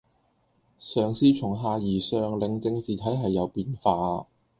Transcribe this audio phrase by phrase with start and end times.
[0.79, 4.25] 嘗試由下而上令政治體制有變化